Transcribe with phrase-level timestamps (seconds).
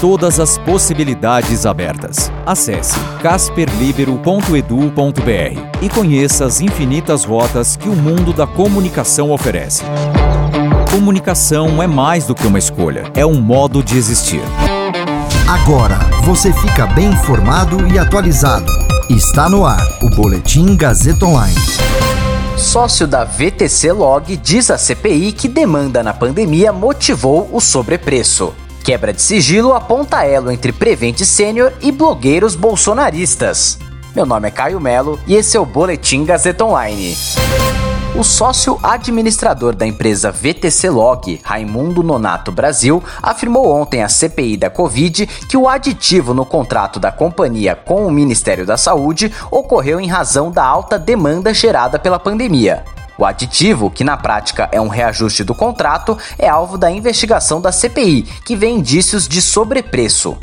[0.00, 2.32] Todas as possibilidades abertas.
[2.46, 9.84] Acesse casperlibero.edu.br e conheça as infinitas rotas que o mundo da comunicação oferece.
[10.90, 14.40] Comunicação é mais do que uma escolha, é um modo de existir.
[15.46, 18.72] Agora você fica bem informado e atualizado.
[19.10, 21.60] Está no ar o Boletim Gazeta Online.
[22.56, 28.54] Sócio da VTC Log diz à CPI que demanda na pandemia motivou o sobrepreço.
[28.90, 33.78] Quebra de sigilo aponta elo entre Prevente Sênior e blogueiros bolsonaristas.
[34.16, 37.16] Meu nome é Caio Melo e esse é o Boletim Gazeta Online.
[38.16, 44.68] O sócio administrador da empresa VTC Log, Raimundo Nonato Brasil, afirmou ontem à CPI da
[44.68, 50.08] Covid que o aditivo no contrato da companhia com o Ministério da Saúde ocorreu em
[50.08, 52.82] razão da alta demanda gerada pela pandemia.
[53.20, 57.70] O aditivo, que na prática é um reajuste do contrato, é alvo da investigação da
[57.70, 60.38] CPI, que vê indícios de sobrepreço.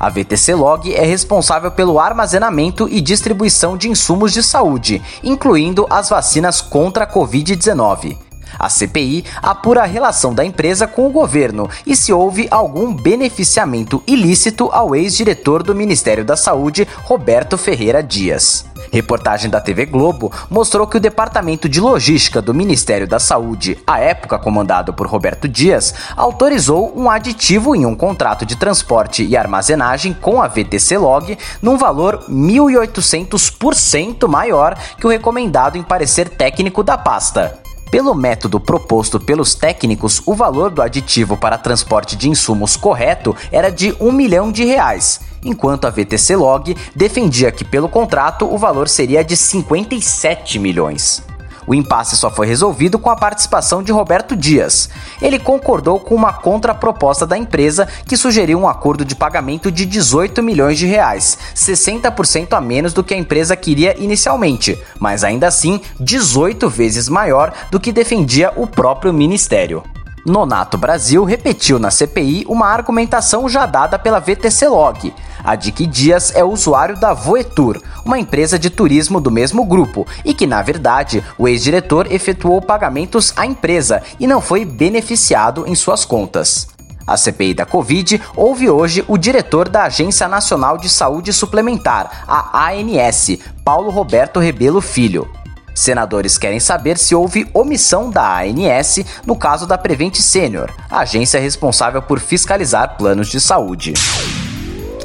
[0.00, 6.08] A VTC Log é responsável pelo armazenamento e distribuição de insumos de saúde, incluindo as
[6.08, 8.16] vacinas contra a Covid-19.
[8.58, 14.02] A CPI apura a relação da empresa com o governo e se houve algum beneficiamento
[14.06, 18.71] ilícito ao ex-diretor do Ministério da Saúde, Roberto Ferreira Dias.
[18.92, 23.98] Reportagem da TV Globo mostrou que o Departamento de Logística do Ministério da Saúde, à
[23.98, 30.12] época comandado por Roberto Dias, autorizou um aditivo em um contrato de transporte e armazenagem
[30.12, 36.98] com a VTC Log num valor 1.800% maior que o recomendado em parecer técnico da
[36.98, 37.71] pasta.
[37.92, 43.70] Pelo método proposto pelos técnicos, o valor do aditivo para transporte de insumos correto era
[43.70, 48.88] de 1 milhão de reais, enquanto a VTC Log defendia que pelo contrato o valor
[48.88, 51.22] seria de 57 milhões.
[51.66, 54.88] O impasse só foi resolvido com a participação de Roberto Dias.
[55.20, 60.42] Ele concordou com uma contraproposta da empresa que sugeriu um acordo de pagamento de 18
[60.42, 65.80] milhões de reais, 60% a menos do que a empresa queria inicialmente, mas ainda assim
[66.00, 69.82] 18 vezes maior do que defendia o próprio ministério.
[70.24, 75.12] Nonato Brasil repetiu na CPI uma argumentação já dada pela VTC Log.
[75.42, 80.06] A de que Dias é usuário da Voetur, uma empresa de turismo do mesmo grupo,
[80.24, 85.74] e que, na verdade, o ex-diretor efetuou pagamentos à empresa e não foi beneficiado em
[85.74, 86.68] suas contas.
[87.04, 92.70] A CPI da Covid ouve hoje o diretor da Agência Nacional de Saúde Suplementar, a
[92.70, 95.28] ANS, Paulo Roberto Rebelo Filho.
[95.74, 102.02] Senadores querem saber se houve omissão da ANS no caso da Prevent Senior, agência responsável
[102.02, 103.94] por fiscalizar planos de saúde.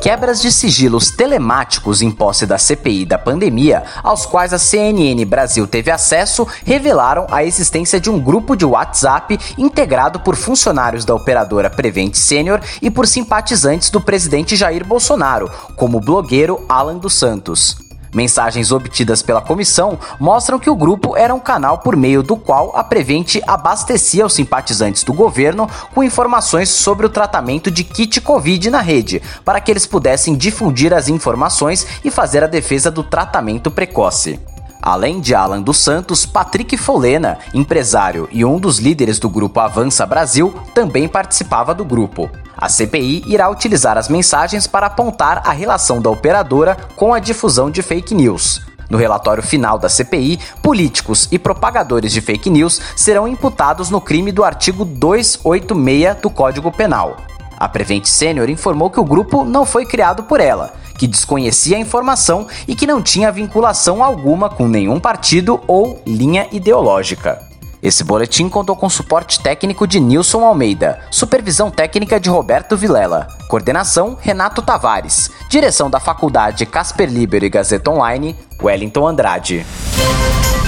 [0.00, 5.66] Quebras de sigilos telemáticos em posse da CPI da pandemia, aos quais a CNN Brasil
[5.66, 11.68] teve acesso, revelaram a existência de um grupo de WhatsApp integrado por funcionários da operadora
[11.68, 17.85] Prevent Senior e por simpatizantes do presidente Jair Bolsonaro, como o blogueiro Alan dos Santos.
[18.16, 22.74] Mensagens obtidas pela comissão mostram que o grupo era um canal por meio do qual
[22.74, 28.70] a Prevent abastecia os simpatizantes do governo com informações sobre o tratamento de kit Covid
[28.70, 33.70] na rede, para que eles pudessem difundir as informações e fazer a defesa do tratamento
[33.70, 34.40] precoce.
[34.80, 40.06] Além de Alan dos Santos, Patrick Folena, empresário e um dos líderes do grupo Avança
[40.06, 42.30] Brasil, também participava do grupo.
[42.58, 47.70] A CPI irá utilizar as mensagens para apontar a relação da operadora com a difusão
[47.70, 48.62] de fake news.
[48.88, 54.32] No relatório final da CPI, políticos e propagadores de fake news serão imputados no crime
[54.32, 57.16] do artigo 286 do Código Penal.
[57.58, 61.80] A Prevent Senior informou que o grupo não foi criado por ela, que desconhecia a
[61.80, 67.55] informação e que não tinha vinculação alguma com nenhum partido ou linha ideológica.
[67.82, 74.16] Esse boletim contou com suporte técnico de Nilson Almeida, supervisão técnica de Roberto Vilela, coordenação
[74.20, 79.66] Renato Tavares, direção da Faculdade Casper Libero e Gazeta Online, Wellington Andrade.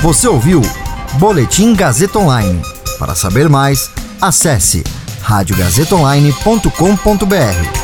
[0.02, 0.60] Você ouviu
[1.14, 2.60] Boletim Gazeta Online.
[2.98, 3.90] Para saber mais,
[4.20, 4.84] acesse
[5.22, 7.77] radiogazetaonline.com.br.